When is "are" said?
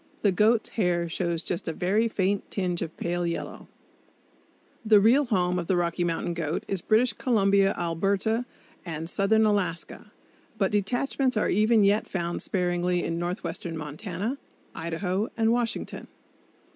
11.37-11.49